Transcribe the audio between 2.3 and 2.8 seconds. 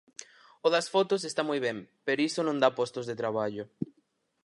non dá